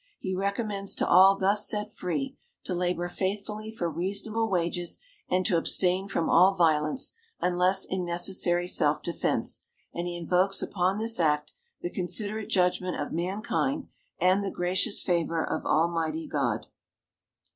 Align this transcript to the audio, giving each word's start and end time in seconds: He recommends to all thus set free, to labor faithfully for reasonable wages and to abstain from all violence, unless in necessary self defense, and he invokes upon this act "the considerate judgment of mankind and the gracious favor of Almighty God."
He 0.17 0.33
recommends 0.33 0.95
to 0.95 1.07
all 1.07 1.37
thus 1.37 1.67
set 1.69 1.91
free, 1.93 2.35
to 2.63 2.73
labor 2.73 3.07
faithfully 3.07 3.69
for 3.69 3.87
reasonable 3.87 4.49
wages 4.49 4.97
and 5.29 5.45
to 5.45 5.57
abstain 5.57 6.07
from 6.07 6.27
all 6.27 6.55
violence, 6.55 7.11
unless 7.39 7.85
in 7.85 8.03
necessary 8.03 8.65
self 8.67 9.03
defense, 9.03 9.61
and 9.93 10.07
he 10.07 10.17
invokes 10.17 10.59
upon 10.59 10.97
this 10.97 11.19
act 11.19 11.53
"the 11.83 11.91
considerate 11.93 12.49
judgment 12.49 12.99
of 12.99 13.11
mankind 13.13 13.89
and 14.19 14.43
the 14.43 14.49
gracious 14.49 15.03
favor 15.03 15.45
of 15.47 15.67
Almighty 15.67 16.27
God." 16.27 16.65